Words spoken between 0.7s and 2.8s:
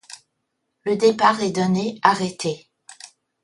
Le départ est donné arrêté.